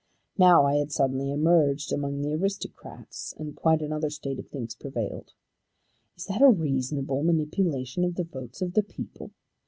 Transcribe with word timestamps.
Now 0.39 0.65
I 0.65 0.77
had 0.77 0.91
suddenly 0.91 1.29
emerged 1.31 1.93
among 1.93 2.23
the 2.23 2.33
aristocrats, 2.33 3.35
and 3.37 3.55
quite 3.55 3.83
another 3.83 4.09
state 4.09 4.39
of 4.39 4.47
things 4.49 4.73
prevailed. 4.73 5.33
Is 6.17 6.25
that 6.25 6.41
a 6.41 6.49
reasonable 6.49 7.21
manipulation 7.21 8.03
of 8.03 8.15
the 8.15 8.23
votes 8.23 8.63
of 8.63 8.73
the 8.73 8.81
people? 8.81 9.29